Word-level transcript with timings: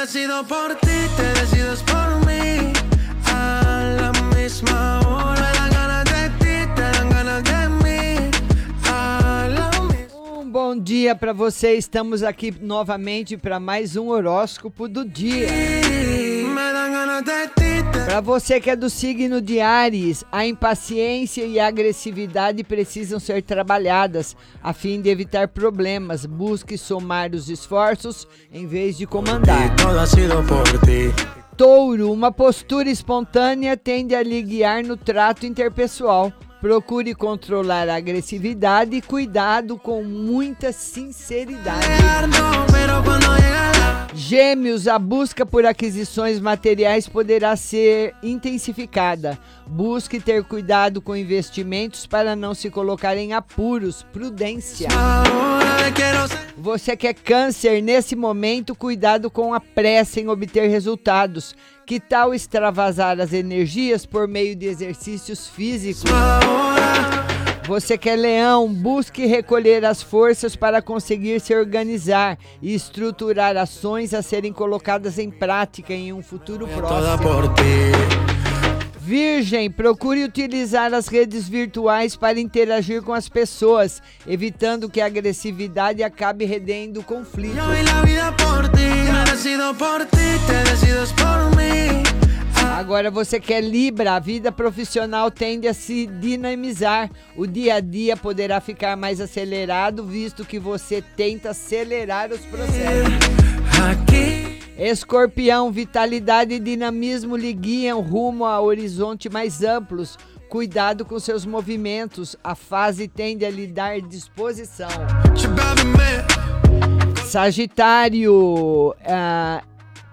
decido 0.00 0.42
por 0.44 0.74
ti, 0.76 0.98
te 1.16 1.40
decides 1.40 1.82
por 1.82 2.26
mí. 2.26 2.72
A 3.26 3.96
la 4.00 4.12
misma 4.34 5.00
hora. 5.00 5.40
Me 5.40 5.58
dan 5.58 5.70
ganas 5.70 6.04
de 6.04 6.30
ti, 6.38 6.74
te 6.74 6.80
dan 6.80 7.10
ganas 7.10 7.42
de. 7.42 8.30
A 8.88 9.48
la 9.48 9.70
Um 10.14 10.50
bom 10.50 10.76
dia 10.78 11.14
para 11.14 11.32
você. 11.34 11.74
Estamos 11.74 12.22
aqui 12.22 12.50
novamente 12.60 13.36
para 13.36 13.60
mais 13.60 13.94
um 13.94 14.08
horóscopo 14.08 14.88
do 14.88 15.04
dia. 15.04 15.48
Me 15.50 16.72
dan 16.72 16.92
ganas 16.92 17.22
de 17.22 17.48
ti, 17.48 17.59
Para 17.92 18.20
você 18.20 18.60
que 18.60 18.70
é 18.70 18.76
do 18.76 18.90
signo 18.90 19.40
de 19.40 19.60
Ares, 19.60 20.24
a 20.30 20.46
impaciência 20.46 21.44
e 21.44 21.58
a 21.58 21.66
agressividade 21.66 22.62
precisam 22.64 23.20
ser 23.20 23.42
trabalhadas 23.42 24.36
a 24.62 24.72
fim 24.72 25.00
de 25.00 25.08
evitar 25.08 25.48
problemas. 25.48 26.26
Busque 26.26 26.76
somar 26.76 27.30
os 27.34 27.48
esforços 27.48 28.26
em 28.52 28.66
vez 28.66 28.98
de 28.98 29.06
comandar. 29.06 29.74
Touro, 31.56 32.12
uma 32.12 32.32
postura 32.32 32.88
espontânea 32.88 33.76
tende 33.76 34.14
a 34.14 34.22
lhe 34.22 34.42
guiar 34.42 34.82
no 34.82 34.96
trato 34.96 35.46
interpessoal. 35.46 36.32
Procure 36.60 37.14
controlar 37.14 37.88
a 37.88 37.96
agressividade 37.96 38.96
e 38.96 39.00
cuidado 39.00 39.78
com 39.78 40.02
muita 40.02 40.72
sinceridade. 40.72 41.86
Gêmeos, 44.14 44.88
a 44.88 44.98
busca 44.98 45.46
por 45.46 45.64
aquisições 45.64 46.40
materiais 46.40 47.08
poderá 47.08 47.56
ser 47.56 48.14
intensificada. 48.22 49.38
Busque 49.66 50.20
ter 50.20 50.44
cuidado 50.44 51.00
com 51.00 51.16
investimentos 51.16 52.06
para 52.06 52.34
não 52.34 52.54
se 52.54 52.70
colocar 52.70 53.16
em 53.16 53.32
apuros. 53.32 54.04
Prudência. 54.12 54.88
Você 56.56 56.96
que 56.96 57.06
é 57.06 57.14
câncer, 57.14 57.82
nesse 57.82 58.14
momento, 58.14 58.74
cuidado 58.74 59.30
com 59.30 59.54
a 59.54 59.60
pressa 59.60 60.20
em 60.20 60.28
obter 60.28 60.68
resultados. 60.68 61.54
Que 61.86 61.98
tal 61.98 62.34
extravasar 62.34 63.20
as 63.20 63.32
energias 63.32 64.04
por 64.04 64.28
meio 64.28 64.54
de 64.54 64.66
exercícios 64.66 65.48
físicos? 65.48 66.10
Você 67.66 67.96
que 67.96 68.08
é 68.10 68.16
leão, 68.16 68.72
busque 68.72 69.26
recolher 69.26 69.84
as 69.84 70.02
forças 70.02 70.56
para 70.56 70.82
conseguir 70.82 71.40
se 71.40 71.54
organizar 71.54 72.36
e 72.60 72.74
estruturar 72.74 73.56
ações 73.56 74.12
a 74.12 74.22
serem 74.22 74.52
colocadas 74.52 75.18
em 75.18 75.30
prática 75.30 75.92
em 75.92 76.12
um 76.12 76.22
futuro 76.22 76.66
próximo. 76.66 76.98
Virgem, 78.98 79.70
procure 79.70 80.22
utilizar 80.22 80.92
as 80.94 81.08
redes 81.08 81.48
virtuais 81.48 82.14
para 82.14 82.38
interagir 82.38 83.02
com 83.02 83.12
as 83.12 83.28
pessoas, 83.28 84.00
evitando 84.26 84.88
que 84.88 85.00
a 85.00 85.06
agressividade 85.06 86.02
acabe 86.02 86.44
rendendo 86.44 87.02
conflitos. 87.02 87.56
Agora 92.76 93.10
você 93.10 93.38
que 93.38 93.52
é 93.52 93.60
Libra, 93.60 94.14
a 94.14 94.18
vida 94.18 94.50
profissional 94.50 95.30
tende 95.30 95.68
a 95.68 95.74
se 95.74 96.06
dinamizar. 96.06 97.10
O 97.36 97.46
dia 97.46 97.74
a 97.74 97.80
dia 97.80 98.16
poderá 98.16 98.60
ficar 98.60 98.96
mais 98.96 99.20
acelerado, 99.20 100.04
visto 100.04 100.44
que 100.44 100.58
você 100.58 101.02
tenta 101.02 101.50
acelerar 101.50 102.30
os 102.30 102.40
processos. 102.40 103.40
Escorpião, 104.78 105.70
vitalidade 105.70 106.54
e 106.54 106.58
dinamismo 106.58 107.36
lhe 107.36 107.52
guiam 107.52 108.00
rumo 108.00 108.46
a 108.46 108.60
horizontes 108.60 109.30
mais 109.30 109.62
amplos. 109.62 110.16
Cuidado 110.48 111.04
com 111.04 111.18
seus 111.20 111.46
movimentos, 111.46 112.34
a 112.42 112.54
fase 112.54 113.06
tende 113.06 113.44
a 113.44 113.50
lhe 113.50 113.66
dar 113.66 114.00
disposição. 114.00 114.88
Sagitário, 117.26 118.92
ah, 119.06 119.62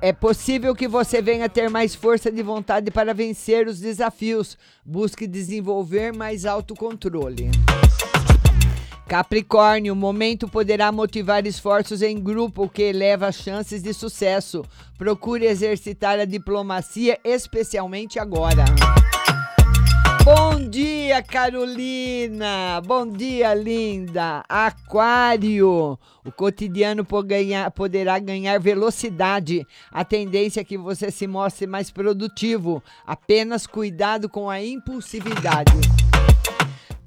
é 0.00 0.12
possível 0.12 0.74
que 0.74 0.88
você 0.88 1.20
venha 1.20 1.48
ter 1.48 1.68
mais 1.68 1.94
força 1.94 2.30
de 2.30 2.42
vontade 2.42 2.90
para 2.90 3.12
vencer 3.12 3.66
os 3.66 3.78
desafios. 3.78 4.56
Busque 4.84 5.26
desenvolver 5.26 6.12
mais 6.12 6.46
autocontrole. 6.46 7.50
Capricórnio, 9.06 9.92
o 9.92 9.96
momento 9.96 10.48
poderá 10.48 10.92
motivar 10.92 11.44
esforços 11.44 12.00
em 12.00 12.18
grupo, 12.18 12.64
o 12.64 12.68
que 12.68 12.82
eleva 12.82 13.26
as 13.26 13.34
chances 13.34 13.82
de 13.82 13.92
sucesso. 13.92 14.64
Procure 14.96 15.46
exercitar 15.46 16.18
a 16.20 16.24
diplomacia, 16.24 17.18
especialmente 17.24 18.18
agora. 18.18 18.64
Bom 20.24 20.68
dia, 20.68 21.22
Carolina! 21.22 22.80
Bom 22.84 23.06
dia, 23.06 23.54
linda! 23.54 24.44
Aquário! 24.48 25.98
O 26.24 26.32
cotidiano 26.32 27.06
ganhar- 27.24 27.70
poderá 27.70 28.18
ganhar 28.18 28.60
velocidade. 28.60 29.66
A 29.90 30.04
tendência 30.04 30.60
é 30.60 30.64
que 30.64 30.76
você 30.76 31.10
se 31.10 31.26
mostre 31.26 31.66
mais 31.66 31.90
produtivo. 31.90 32.82
Apenas 33.06 33.66
cuidado 33.66 34.28
com 34.28 34.50
a 34.50 34.62
impulsividade. 34.62 35.72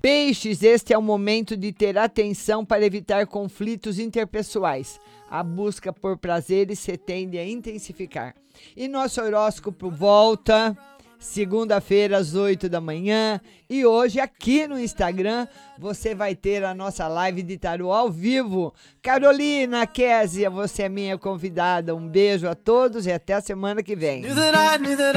Peixes, 0.00 0.62
este 0.62 0.94
é 0.94 0.98
o 0.98 1.02
momento 1.02 1.56
de 1.56 1.72
ter 1.72 1.98
atenção 1.98 2.64
para 2.64 2.86
evitar 2.86 3.26
conflitos 3.26 3.98
interpessoais. 3.98 4.98
A 5.28 5.42
busca 5.42 5.92
por 5.92 6.16
prazeres 6.16 6.78
se 6.78 6.96
tende 6.96 7.36
a 7.38 7.46
intensificar. 7.46 8.34
E 8.76 8.88
nosso 8.88 9.20
horóscopo 9.20 9.90
volta 9.90 10.76
segunda-feira 11.20 12.16
às 12.16 12.34
8 12.34 12.68
da 12.68 12.80
manhã. 12.80 13.40
E 13.68 13.84
hoje, 13.86 14.18
aqui 14.18 14.66
no 14.66 14.80
Instagram, 14.80 15.46
você 15.78 16.14
vai 16.14 16.34
ter 16.34 16.64
a 16.64 16.74
nossa 16.74 17.06
live 17.06 17.42
de 17.42 17.56
tarô 17.58 17.92
ao 17.92 18.10
vivo. 18.10 18.74
Carolina 19.02 19.86
Késia, 19.86 20.50
você 20.50 20.84
é 20.84 20.88
minha 20.88 21.16
convidada. 21.18 21.94
Um 21.94 22.08
beijo 22.08 22.48
a 22.48 22.54
todos 22.54 23.06
e 23.06 23.12
até 23.12 23.34
a 23.34 23.40
semana 23.40 23.82
que 23.82 23.94
vem. 23.94 24.22
Knew 24.22 24.34
that 24.34 24.56
I 24.56 24.78
knew 24.78 24.96
that 24.96 25.16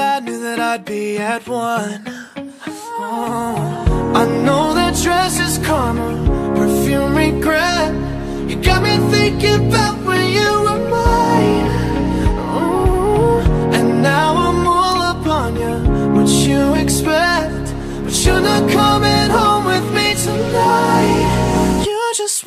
you 16.33 16.73
expect? 16.75 17.65
But 18.03 18.25
you're 18.25 18.41
not 18.41 18.69
coming 18.71 19.29
home 19.29 19.65
with 19.65 19.85
me 19.93 20.15
tonight. 20.15 21.83
You 21.85 22.11
just 22.15 22.41